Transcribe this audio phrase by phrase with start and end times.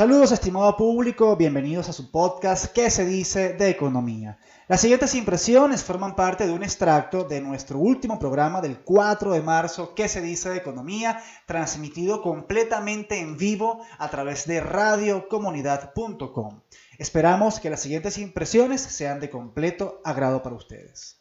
[0.00, 4.38] Saludos estimado público, bienvenidos a su podcast ¿Qué se dice de economía?
[4.66, 9.42] Las siguientes impresiones forman parte de un extracto de nuestro último programa del 4 de
[9.42, 11.20] marzo ¿Qué se dice de economía?
[11.44, 16.62] transmitido completamente en vivo a través de radiocomunidad.com.
[16.96, 21.20] Esperamos que las siguientes impresiones sean de completo agrado para ustedes.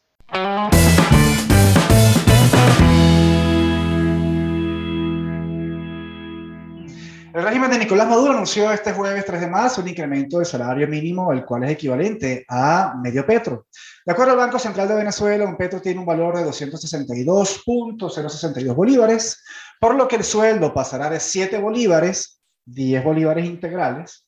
[7.32, 10.88] El régimen de Nicolás Maduro anunció este jueves 3 de marzo un incremento del salario
[10.88, 13.68] mínimo, el cual es equivalente a medio petro.
[14.04, 19.44] De acuerdo al Banco Central de Venezuela, un petro tiene un valor de 262.062 bolívares,
[19.80, 24.26] por lo que el sueldo pasará de 7 bolívares, 10 bolívares integrales,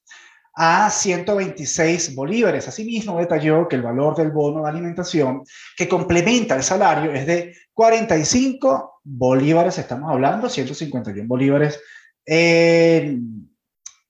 [0.54, 2.68] a 126 bolívares.
[2.68, 5.42] Asimismo, detalló que el valor del bono de alimentación
[5.76, 11.80] que complementa el salario es de 45 bolívares, estamos hablando, 151 bolívares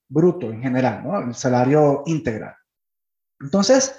[0.07, 1.19] bruto en general, ¿no?
[1.19, 2.55] el salario integral.
[3.39, 3.95] Entonces,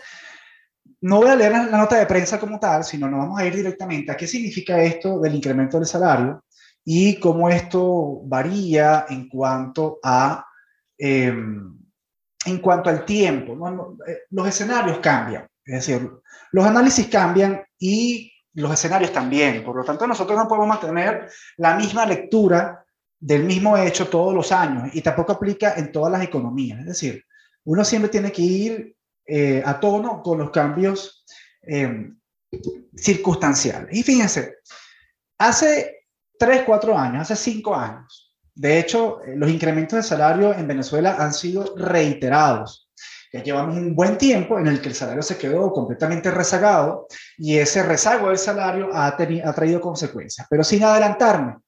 [1.00, 3.54] no voy a leer la nota de prensa como tal, sino nos vamos a ir
[3.54, 6.44] directamente a qué significa esto del incremento del salario
[6.84, 10.46] y cómo esto varía en cuanto a
[10.96, 11.76] em,
[12.44, 13.56] en cuanto al tiempo.
[14.06, 16.10] Eh, los escenarios cambian, es decir,
[16.52, 19.64] los análisis cambian y los escenarios también.
[19.64, 22.81] Por lo tanto, nosotros no podemos mantener la misma lectura
[23.22, 26.80] del mismo hecho todos los años y tampoco aplica en todas las economías.
[26.80, 27.24] Es decir,
[27.64, 31.24] uno siempre tiene que ir eh, a tono con los cambios
[31.62, 32.10] eh,
[32.96, 33.96] circunstanciales.
[33.96, 34.56] Y fíjense,
[35.38, 36.06] hace
[36.36, 41.14] 3, 4 años, hace 5 años, de hecho, eh, los incrementos de salario en Venezuela
[41.16, 42.90] han sido reiterados.
[43.32, 47.06] Ya llevamos un buen tiempo en el que el salario se quedó completamente rezagado
[47.38, 50.48] y ese rezago del salario ha, ha traído consecuencias.
[50.50, 51.58] Pero sin adelantarme,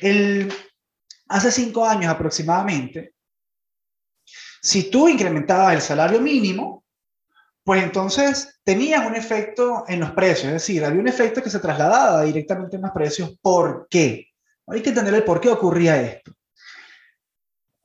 [0.00, 0.52] el
[1.28, 3.14] hace cinco años aproximadamente,
[4.62, 6.84] si tú incrementabas el salario mínimo,
[7.62, 11.60] pues entonces tenías un efecto en los precios, es decir, había un efecto que se
[11.60, 13.38] trasladaba directamente en los precios.
[13.42, 14.28] ¿Por qué?
[14.66, 16.32] Hay que entender el por qué ocurría esto.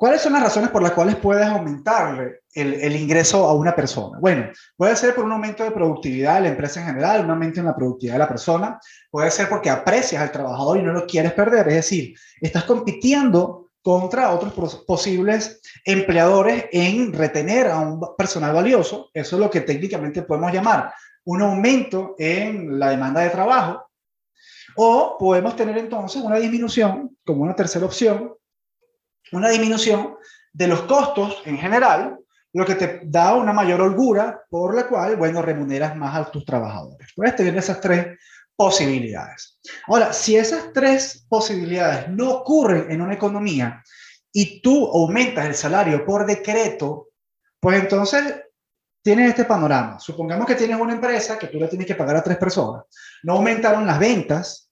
[0.03, 4.17] ¿Cuáles son las razones por las cuales puedes aumentar el, ingreso a una persona?
[4.19, 7.61] Bueno, puede ser por un aumento de productividad de la empresa en general, un aumento
[7.61, 8.77] en la productividad de la persona,
[9.09, 13.69] puede ser porque aprecias al trabajador y no lo quieres perder, es decir, estás compitiendo
[13.81, 20.23] contra otros posibles empleadores en retener a un personal valioso, eso es lo que técnicamente
[20.23, 20.93] podemos llamar
[21.23, 23.87] un aumento en la demanda de trabajo,
[24.75, 28.33] o podemos tener entonces una disminución como una tercera opción
[29.31, 30.15] una disminución
[30.51, 32.19] de los costos en general,
[32.53, 36.45] lo que te da una mayor holgura por la cual, bueno, remuneras más a tus
[36.45, 37.09] trabajadores.
[37.15, 38.19] Puedes tener esas tres
[38.55, 39.59] posibilidades.
[39.87, 43.83] Ahora, si esas tres posibilidades no ocurren en una economía
[44.31, 47.09] y tú aumentas el salario por decreto,
[47.59, 48.41] pues entonces
[49.01, 49.99] tienes este panorama.
[49.99, 52.83] Supongamos que tienes una empresa que tú le tienes que pagar a tres personas.
[53.23, 54.69] No aumentaron las ventas,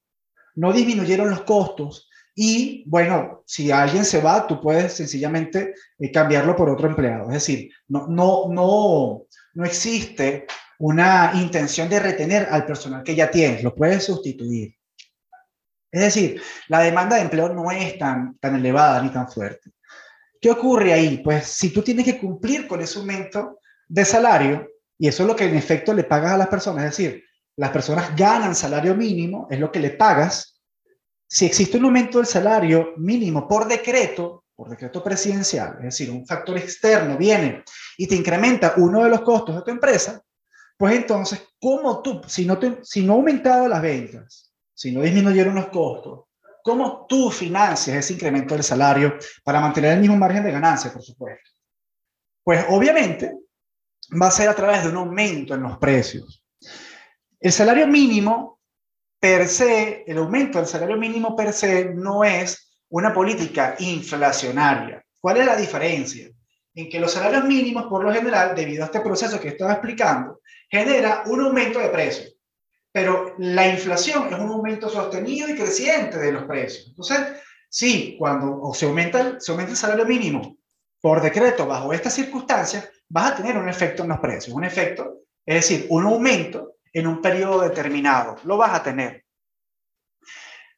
[0.56, 2.09] no disminuyeron los costos,
[2.44, 7.28] y bueno, si alguien se va, tú puedes sencillamente eh, cambiarlo por otro empleado.
[7.28, 10.47] Es decir, no, no, no, no existe
[10.79, 14.75] una intención de retener al personal que ya tienes, lo puedes sustituir.
[15.91, 19.69] Es decir, la demanda de empleo no es tan, tan elevada ni tan fuerte.
[20.41, 21.22] ¿Qué ocurre ahí?
[21.23, 25.35] Pues si tú tienes que cumplir con ese aumento de salario, y eso es lo
[25.35, 27.23] que en efecto le pagas a las personas, es decir,
[27.56, 30.50] las personas ganan salario mínimo, es lo que le pagas,
[31.34, 36.28] si existe un aumento del salario mínimo por decreto, por decreto presidencial, es decir, un
[36.28, 37.64] factor externo viene
[37.97, 40.22] y te incrementa uno de los costos de tu empresa,
[40.78, 45.56] pues entonces, ¿cómo tú, si no, te, si no aumentado las ventas, si no disminuyeron
[45.56, 46.25] los costos,
[46.62, 51.02] cómo tú financias ese incremento del salario para mantener el mismo margen de ganancia, por
[51.02, 51.50] supuesto?
[52.44, 53.38] Pues obviamente
[54.22, 56.44] va a ser a través de un aumento en los precios.
[57.40, 58.59] El salario mínimo
[59.22, 65.06] per se, el aumento del salario mínimo per se no es una política inflacionaria.
[65.20, 66.28] ¿Cuál es la diferencia?
[66.73, 70.41] En que los salarios mínimos, por lo general, debido a este proceso que estaba explicando,
[70.68, 72.35] genera un aumento de precios.
[72.91, 76.88] Pero la inflación es un aumento sostenido y creciente de los precios.
[76.88, 77.20] Entonces,
[77.70, 80.58] sí, cuando se, aumenta, se aumenta el salario mínimo
[81.00, 84.56] por decreto bajo estas circunstancias, vas a tener un efecto en los precios.
[84.56, 88.38] Un efecto, es decir, un aumento en un periodo determinado.
[88.43, 89.26] Lo vas a tener.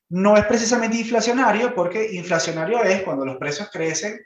[0.09, 4.19] No es precisamente inflacionario porque inflacionario es cuando los precios crecen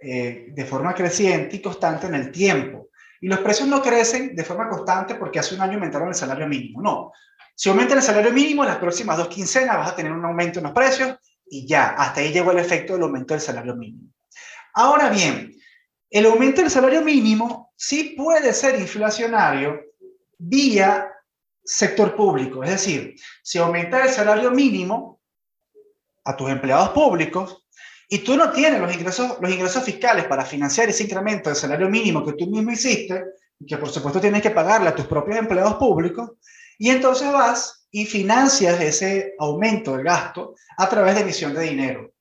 [0.00, 2.90] eh, de forma creciente y constante en el tiempo.
[3.20, 6.46] Y los precios no crecen de forma constante porque hace un año aumentaron el salario
[6.46, 6.80] mínimo.
[6.80, 7.12] No.
[7.54, 10.64] Si aumenta el salario mínimo, las próximas dos quincenas vas a tener un aumento en
[10.64, 11.16] los precios
[11.48, 14.10] y ya, hasta ahí llegó el efecto del aumento del salario mínimo.
[14.74, 15.52] Ahora bien,
[16.10, 19.80] el aumento del salario mínimo sí puede ser inflacionario
[20.38, 21.10] vía
[21.66, 22.62] sector público.
[22.62, 25.20] Es decir, si aumenta el salario mínimo
[26.24, 27.66] a tus empleados públicos
[28.08, 31.88] y tú no tienes los ingresos, los ingresos fiscales para financiar ese incremento del salario
[31.88, 33.24] mínimo que tú mismo hiciste,
[33.66, 36.32] que por supuesto tienes que pagarle a tus propios empleados públicos,
[36.78, 42.12] y entonces vas y financias ese aumento del gasto a través de emisión de dinero.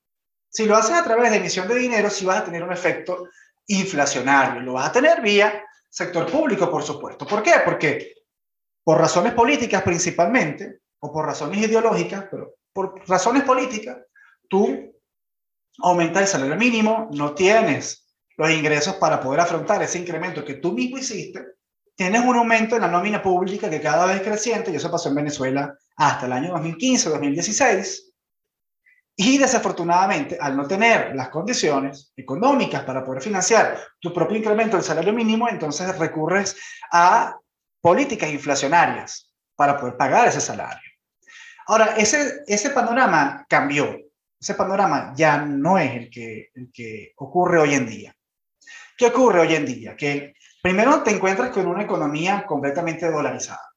[0.50, 3.28] Si lo haces a través de emisión de dinero, sí vas a tener un efecto
[3.68, 4.62] inflacionario.
[4.62, 7.28] Lo vas a tener vía sector público, por supuesto.
[7.28, 7.54] ¿Por qué?
[7.66, 8.14] Porque
[8.86, 13.98] por razones políticas principalmente, o por razones ideológicas, pero por razones políticas,
[14.48, 14.94] tú
[15.80, 20.72] aumentas el salario mínimo, no tienes los ingresos para poder afrontar ese incremento que tú
[20.72, 21.44] mismo hiciste,
[21.96, 25.16] tienes un aumento en la nómina pública que cada vez creciente, y eso pasó en
[25.16, 28.14] Venezuela hasta el año 2015, 2016,
[29.18, 34.86] y desafortunadamente, al no tener las condiciones económicas para poder financiar tu propio incremento del
[34.86, 36.56] salario mínimo, entonces recurres
[36.92, 37.36] a
[37.86, 40.90] políticas inflacionarias para poder pagar ese salario.
[41.68, 43.96] Ahora, ese, ese panorama cambió.
[44.42, 48.16] Ese panorama ya no es el que, el que ocurre hoy en día.
[48.98, 49.96] ¿Qué ocurre hoy en día?
[49.96, 50.34] Que
[50.64, 53.72] primero te encuentras con una economía completamente dolarizada.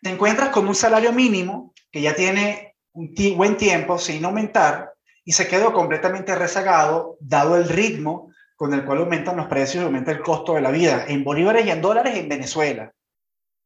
[0.00, 5.32] Te encuentras con un salario mínimo que ya tiene un buen tiempo sin aumentar y
[5.32, 10.12] se quedó completamente rezagado dado el ritmo con el cual aumentan los precios y aumenta
[10.12, 12.92] el costo de la vida en bolívares y en dólares en Venezuela.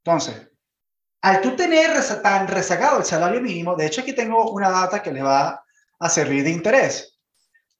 [0.04, 0.48] Entonces,
[1.20, 1.90] al tú tener
[2.22, 5.64] tan rezagado el salario mínimo, de hecho aquí tengo una data que le va
[5.98, 7.18] a servir de interés.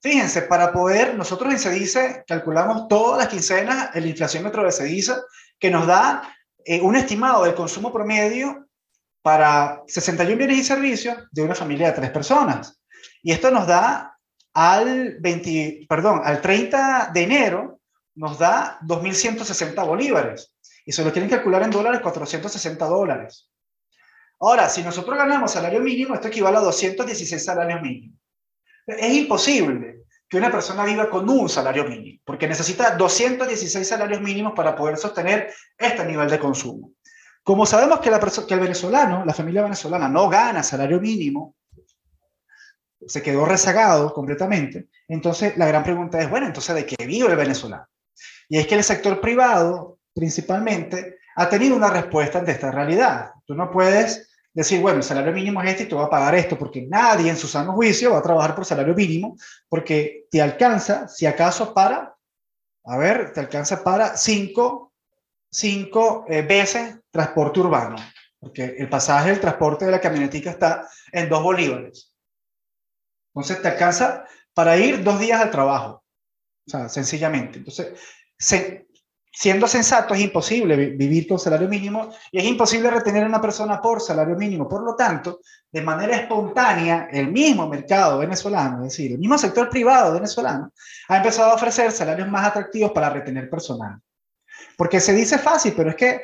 [0.01, 5.15] Fíjense, para poder, nosotros en CEDICE calculamos todas las quincenas el inflaciómetro de CEDICE,
[5.59, 8.67] que nos da eh, un estimado del consumo promedio
[9.21, 12.79] para 61 bienes y servicios de una familia de tres personas.
[13.21, 14.17] Y esto nos da
[14.53, 17.79] al 20, perdón, al 30 de enero,
[18.15, 20.53] nos da 2.160 bolívares.
[20.85, 23.49] Y se lo quieren calcular en dólares, 460 dólares.
[24.39, 28.17] Ahora, si nosotros ganamos salario mínimo, esto equivale a 216 salarios mínimos.
[28.87, 34.53] Es imposible que una persona viva con un salario mínimo, porque necesita 216 salarios mínimos
[34.55, 36.93] para poder sostener este nivel de consumo.
[37.43, 41.55] Como sabemos que, la que el venezolano, la familia venezolana, no gana salario mínimo,
[43.07, 47.37] se quedó rezagado completamente, entonces la gran pregunta es, bueno, entonces ¿de qué vive el
[47.37, 47.87] venezolano?
[48.49, 53.31] Y es que el sector privado, principalmente, ha tenido una respuesta ante esta realidad.
[53.45, 56.35] Tú no puedes decir, bueno, el salario mínimo es este y tú vas a pagar
[56.35, 59.37] esto, porque nadie en su sano juicio va a trabajar por salario mínimo,
[59.69, 62.15] porque te alcanza, si acaso, para,
[62.83, 64.93] a ver, te alcanza para cinco,
[65.49, 67.95] cinco eh, veces transporte urbano,
[68.39, 72.08] porque el pasaje del transporte de la camionetica está en dos bolívares.
[73.41, 76.03] Entonces te alcanza para ir dos días al trabajo,
[76.67, 77.59] o sea, sencillamente.
[77.59, 77.93] Entonces,
[78.37, 78.87] se,
[79.31, 83.81] siendo sensato, es imposible vivir con salario mínimo y es imposible retener a una persona
[83.81, 84.67] por salario mínimo.
[84.67, 85.39] Por lo tanto,
[85.71, 90.73] de manera espontánea, el mismo mercado venezolano, es decir, el mismo sector privado venezolano,
[91.07, 93.99] ha empezado a ofrecer salarios más atractivos para retener personal.
[94.75, 96.21] Porque se dice fácil, pero es que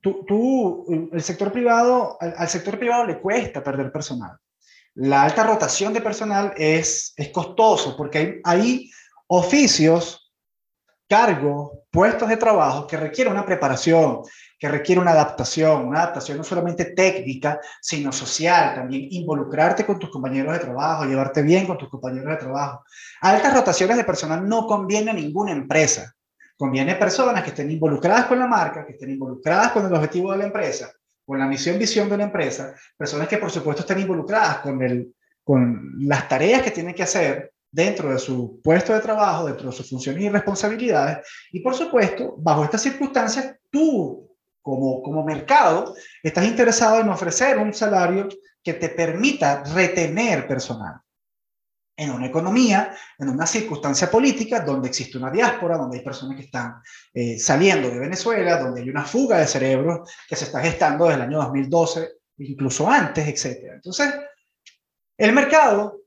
[0.00, 4.36] tú, el sector privado, al, sector privado le cuesta perder personal.
[4.94, 8.90] La alta rotación de personal es, es costoso porque hay,
[9.32, 10.32] oficios
[11.08, 14.22] cargos, puestos de trabajo que requieren una preparación,
[14.58, 20.10] que requiere una adaptación, una adaptación no solamente técnica, sino social, también involucrarte con tus
[20.10, 22.84] compañeros de trabajo, llevarte bien con tus compañeros de trabajo.
[23.20, 26.12] Altas rotaciones de personal no conviene a ninguna empresa.
[26.56, 30.38] Conviene personas que estén involucradas con la marca, que estén involucradas con el objetivo de
[30.38, 30.92] la empresa,
[31.30, 35.14] con la misión, visión de la empresa, personas que por supuesto estén involucradas con, el,
[35.44, 39.76] con las tareas que tienen que hacer dentro de su puesto de trabajo, dentro de
[39.76, 41.24] sus funciones y responsabilidades.
[41.52, 44.28] Y por supuesto, bajo estas circunstancias, tú
[44.60, 48.26] como, como mercado estás interesado en ofrecer un salario
[48.60, 50.94] que te permita retener personal
[52.00, 56.44] en una economía, en una circunstancia política donde existe una diáspora, donde hay personas que
[56.44, 56.80] están
[57.12, 61.16] eh, saliendo de Venezuela, donde hay una fuga de cerebros que se está gestando desde
[61.16, 63.72] el año 2012, incluso antes, etc.
[63.74, 64.14] Entonces,
[65.18, 66.00] el mercado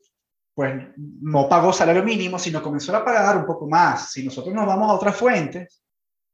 [0.56, 4.12] pues no pagó salario mínimo, sino comenzó a pagar un poco más.
[4.12, 5.84] Si nosotros nos vamos a otras fuentes,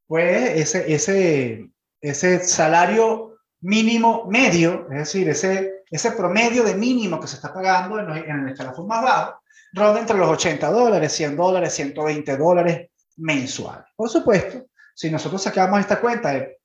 [0.08, 7.27] pues ese, ese, ese salario mínimo medio, es decir, ese, ese promedio de mínimo que
[7.27, 9.41] se está pagando en, en el escalafón más bajo,
[9.74, 13.86] ronda entre los 80 dólares, 100 dólares, 120 dólares mensuales.
[13.96, 16.60] Por supuesto, si nosotros sacamos esta cuenta de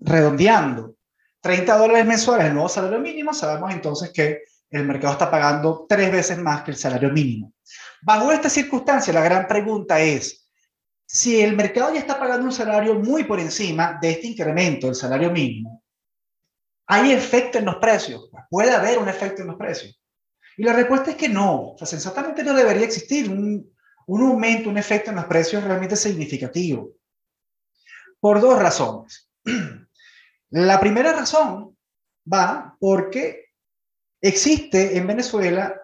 [0.00, 0.96] redondeando
[1.40, 6.10] 30 dólares mensuales el nuevo salario mínimo, sabemos entonces que el mercado está pagando tres
[6.10, 7.52] veces más que el salario mínimo.
[8.00, 10.48] Bajo esta circunstancia, la gran pregunta es,
[11.04, 14.96] si el mercado ya está pagando un salario muy por encima de este incremento del
[14.96, 15.81] salario mínimo,
[16.92, 18.28] ¿hay efecto en los precios?
[18.50, 19.98] ¿Puede haber un efecto en los precios?
[20.58, 21.70] Y la respuesta es que no.
[21.70, 23.74] O sea, sensatamente no debería existir un,
[24.06, 26.90] un aumento, un efecto en los precios realmente significativo.
[28.20, 29.30] Por dos razones.
[30.50, 31.78] La primera razón
[32.30, 33.46] va porque
[34.20, 35.74] existe en Venezuela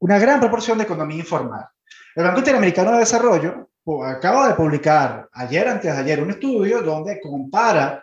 [0.00, 1.68] una gran proporción de economía informal.
[2.16, 3.70] El Banco Interamericano de Desarrollo
[4.04, 8.02] acaba de publicar ayer, antes de ayer, un estudio donde compara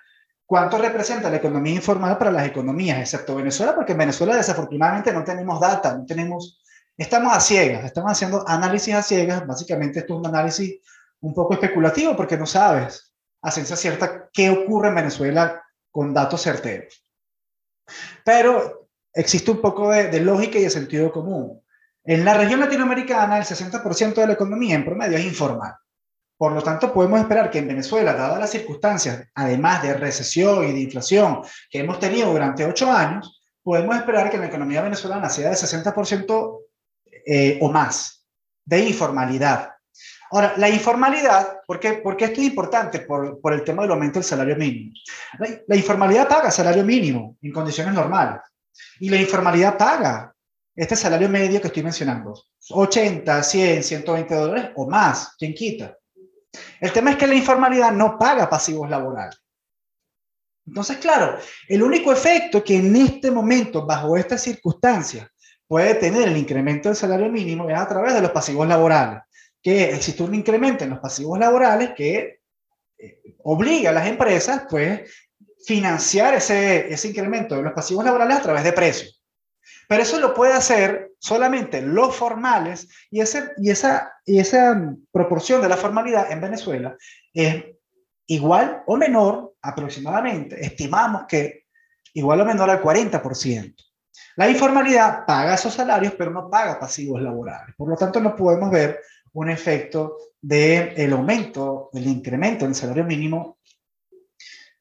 [0.49, 5.23] cuánto representa la economía informal para las economías, excepto Venezuela, porque en Venezuela desafortunadamente no
[5.23, 6.63] tenemos data, no tenemos,
[6.97, 10.79] estamos a ciegas, estamos haciendo análisis a ciegas, básicamente esto es un análisis
[11.19, 13.13] un poco especulativo porque no sabes
[13.43, 17.05] a ciencia cierta qué ocurre en Venezuela con datos certeros.
[18.25, 21.61] Pero existe un poco de, de lógica y de sentido común.
[22.03, 25.75] En la región latinoamericana, el 60% de la economía en promedio es informal.
[26.39, 30.71] Por lo tanto, podemos esperar que en Venezuela, dadas las circunstancias, además de recesión y
[30.71, 35.49] de inflación que hemos tenido durante ocho años, podemos esperar que la economía venezolana sea
[35.49, 36.59] de 60%
[37.25, 38.25] eh, o más
[38.63, 39.69] de informalidad.
[40.31, 43.01] Ahora, la informalidad, ¿por qué, ¿por qué esto es importante?
[43.01, 44.93] Por, por, el tema del aumento del salario mínimo.
[45.39, 48.39] La, la informalidad paga salario mínimo en condiciones normales.
[49.01, 50.33] Y la informalidad paga
[50.73, 52.33] este salario medio que estoy mencionando,
[52.69, 55.97] 80, 100, 120 dólares o más, ¿quién quita?
[56.79, 59.39] El tema es que la informalidad no paga pasivos laborales.
[60.65, 61.37] Entonces, claro,
[61.67, 65.27] el único efecto que en este momento, bajo estas circunstancias,
[65.67, 69.21] puede tener el incremento del salario mínimo es a través de los pasivos laborales,
[69.61, 72.39] que existe un incremento en los pasivos laborales que
[72.97, 75.11] eh, obliga a las empresas, pues,
[75.65, 79.23] financiar ese, ese incremento de los pasivos laborales a través de precios.
[79.87, 84.11] Pero eso lo puede hacer solamente los formales y, esa,
[85.11, 86.95] proporción de la formalidad en Venezuela
[87.33, 87.65] es
[88.27, 91.65] igual o menor aproximadamente, estimamos que
[92.13, 93.75] igual o menor al 40%.
[94.35, 97.75] La informalidad paga esos salarios, pero no paga pasivos laborales.
[97.75, 99.01] Por lo tanto, no podemos ver
[99.33, 103.59] un efecto del el aumento, del incremento en el salario mínimo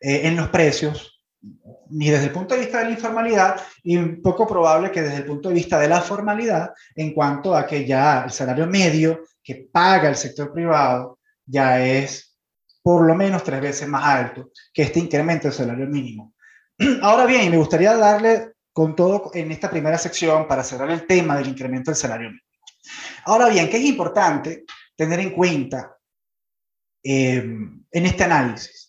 [0.00, 1.17] eh, en los precios
[1.90, 5.25] ni desde el punto de vista de la informalidad y poco probable que desde el
[5.25, 9.68] punto de vista de la formalidad en cuanto a que ya el salario medio que
[9.71, 12.37] paga el sector privado ya es
[12.83, 16.35] por lo menos tres veces más alto que este incremento del salario mínimo.
[17.02, 21.37] Ahora bien, me gustaría darle con todo en esta primera sección para cerrar el tema
[21.37, 22.47] del incremento del salario mínimo.
[23.25, 24.64] Ahora bien, ¿qué es importante
[24.97, 25.97] tener en cuenta
[27.02, 27.37] eh,
[27.90, 28.88] en este análisis?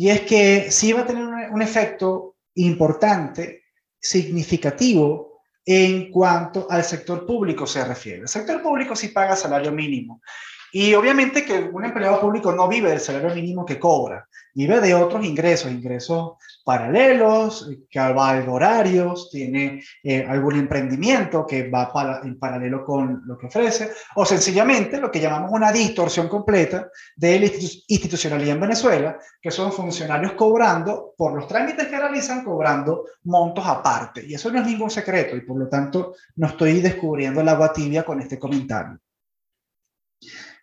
[0.00, 3.64] Y es que sí va a tener un efecto importante,
[4.00, 8.22] significativo en cuanto al sector público se refiere.
[8.22, 10.22] El sector público sí paga salario mínimo.
[10.72, 14.94] Y obviamente que un empleado público no vive del salario mínimo que cobra, vive de
[14.94, 16.32] otros ingresos, ingresos
[16.64, 23.36] paralelos, que va horarios, tiene eh, algún emprendimiento que va para, en paralelo con lo
[23.36, 29.18] que ofrece, o sencillamente lo que llamamos una distorsión completa de la institucionalidad en Venezuela,
[29.40, 34.24] que son funcionarios cobrando por los trámites que realizan, cobrando montos aparte.
[34.26, 37.72] Y eso no es ningún secreto y por lo tanto no estoy descubriendo el agua
[37.72, 38.98] tibia con este comentario.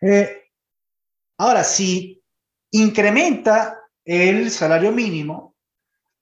[0.01, 0.43] Eh,
[1.37, 2.21] ahora, si
[2.71, 5.55] incrementa el salario mínimo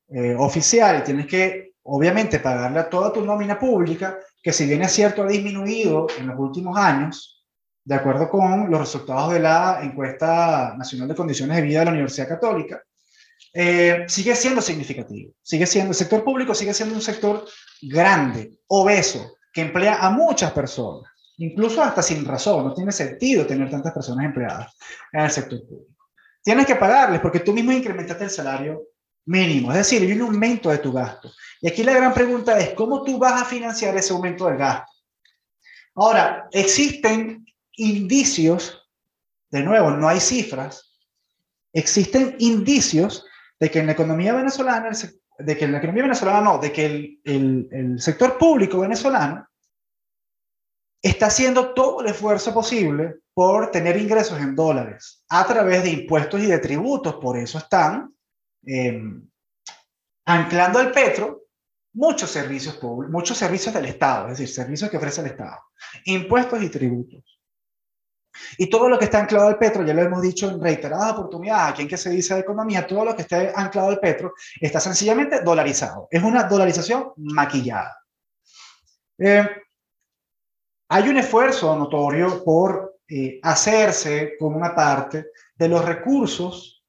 [0.07, 4.91] eh, oficial tienes que, obviamente, pagarle a toda tu nómina pública, que si bien es
[4.91, 7.43] cierto ha disminuido en los últimos años,
[7.83, 11.91] de acuerdo con los resultados de la encuesta nacional de condiciones de vida de la
[11.91, 12.81] Universidad Católica,
[13.53, 15.33] eh, sigue siendo significativo.
[15.41, 17.45] Sigue siendo, el sector público sigue siendo un sector
[17.81, 23.69] grande, obeso, que emplea a muchas personas incluso hasta sin razón, no tiene sentido tener
[23.69, 24.75] tantas personas empleadas
[25.11, 25.95] en el sector público.
[26.43, 28.83] Tienes que pagarles porque tú mismo incrementaste el salario
[29.25, 31.31] mínimo, es decir, hay un aumento de tu gasto.
[31.61, 34.91] Y aquí la gran pregunta es, ¿cómo tú vas a financiar ese aumento del gasto?
[35.95, 37.45] Ahora, existen
[37.77, 38.87] indicios,
[39.49, 40.95] de nuevo, no hay cifras,
[41.73, 43.25] existen indicios
[43.59, 44.91] de que en la economía venezolana,
[45.39, 49.47] de que en la economía venezolana no, de que el, el, el sector público venezolano
[51.09, 56.41] está haciendo todo el esfuerzo posible por tener ingresos en dólares a través de impuestos
[56.41, 57.15] y de tributos.
[57.15, 58.11] Por eso están
[58.63, 59.29] em,
[60.25, 61.43] anclando al petro
[61.93, 65.59] muchos servicios públicos, muchos servicios del Estado, es decir, servicios que ofrece el Estado,
[66.05, 67.39] impuestos y tributos.
[68.57, 71.71] Y todo lo que está anclado al petro, ya lo hemos dicho en reiteradas oportunidades,
[71.71, 74.79] aquí en que se dice de economía, todo lo que esté anclado al petro está
[74.79, 76.07] sencillamente dolarizado.
[76.09, 77.95] Es una dolarización maquillada.
[79.19, 79.47] Eh,
[80.89, 86.83] hay un esfuerzo notorio por eh, hacerse con una parte de los recursos,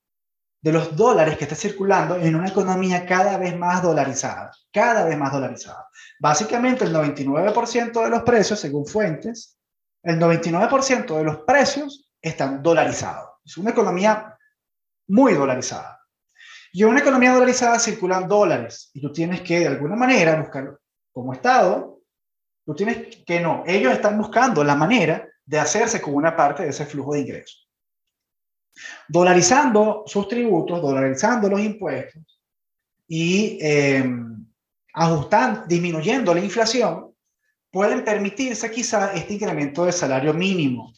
[0.61, 5.17] de los dólares que está circulando en una economía cada vez más dolarizada, cada vez
[5.17, 5.89] más dolarizada.
[6.19, 9.59] Básicamente el 99% de los precios, según fuentes,
[10.03, 13.31] el 99% de los precios están dolarizados.
[13.45, 14.37] Es una economía
[15.09, 16.01] muy dolarizada.
[16.73, 20.79] Y en una economía dolarizada circulan dólares y tú tienes que de alguna manera buscar
[21.13, 21.96] como Estado,
[22.67, 26.71] tú tienes que no, ellos están buscando la manera de hacerse con una parte de
[26.71, 27.71] ese flujo de ingresos.
[29.09, 32.43] Dolarizando sus tributos, dolarizando los impuestos
[33.07, 34.45] y em,
[34.93, 37.15] ajustando, disminuyendo la inflación,
[37.71, 40.93] pueden permitirse quizá este incremento del salario mínimo.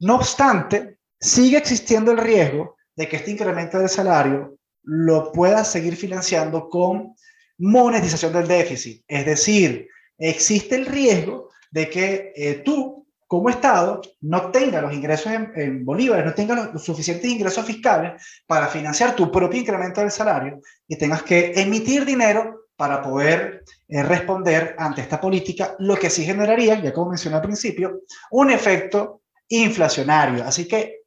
[0.00, 5.96] No obstante, sigue existiendo el riesgo de que este incremento del salario lo pueda seguir
[5.96, 7.14] financiando con
[7.56, 9.02] monetización del déficit.
[9.08, 15.32] Es decir, existe el riesgo de que eh, tú, como Estado, no tengas los ingresos
[15.32, 20.60] en, bolívares, no tengas los, suficientes ingresos fiscales para financiar tu propio incremento del salario
[20.86, 26.24] y tengas que emitir dinero para poder eh, responder ante esta política, lo que sí
[26.24, 30.44] generaría, ya como mencioné al principio, un efecto inflacionario.
[30.44, 31.02] Así que,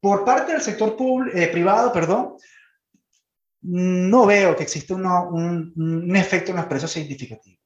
[0.00, 0.96] por parte del sector
[1.34, 2.36] eh, privado, perdón,
[3.62, 7.58] no veo que exista un, un, efecto en los precios significativo.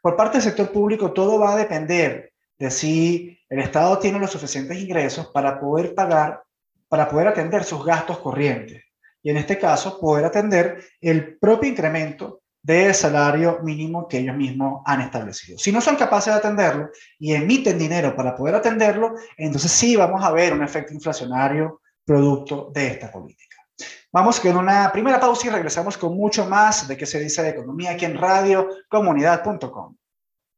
[0.00, 4.30] Por parte del sector público, todo va a depender de si el Estado tiene los
[4.30, 6.42] suficientes ingresos para poder pagar,
[6.88, 8.82] para poder atender sus gastos corrientes
[9.22, 14.82] y en este caso poder atender el propio incremento de salario mínimo que ellos mismos
[14.86, 15.58] han establecido.
[15.58, 20.24] Si no son capaces de atenderlo y emiten dinero para poder atenderlo, entonces sí vamos
[20.24, 23.51] a ver un efecto inflacionario producto de esta política.
[24.12, 27.50] Vamos con una primera pausa y regresamos con mucho más de qué se dice de
[27.50, 29.96] economía aquí en radiocomunidad.com.